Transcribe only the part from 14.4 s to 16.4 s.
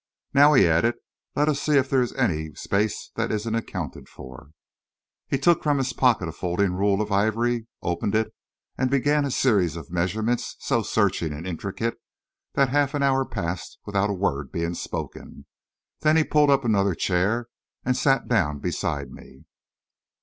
being spoken. Then he